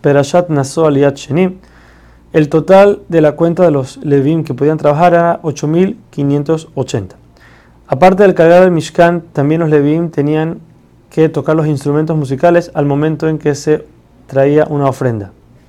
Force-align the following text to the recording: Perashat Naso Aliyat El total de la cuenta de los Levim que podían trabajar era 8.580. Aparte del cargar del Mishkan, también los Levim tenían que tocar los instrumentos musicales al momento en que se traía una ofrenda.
Perashat 0.00 0.48
Naso 0.48 0.86
Aliyat 0.86 1.18
El 2.32 2.48
total 2.48 3.02
de 3.08 3.20
la 3.20 3.32
cuenta 3.32 3.64
de 3.64 3.70
los 3.70 3.98
Levim 3.98 4.44
que 4.44 4.54
podían 4.54 4.78
trabajar 4.78 5.14
era 5.14 5.42
8.580. 5.42 7.14
Aparte 7.86 8.22
del 8.22 8.34
cargar 8.34 8.62
del 8.62 8.70
Mishkan, 8.70 9.22
también 9.32 9.60
los 9.60 9.70
Levim 9.70 10.10
tenían 10.10 10.60
que 11.10 11.28
tocar 11.28 11.56
los 11.56 11.66
instrumentos 11.66 12.16
musicales 12.16 12.70
al 12.74 12.86
momento 12.86 13.28
en 13.28 13.38
que 13.38 13.54
se 13.54 13.84
traía 14.26 14.64
una 14.68 14.86
ofrenda. 14.86 15.32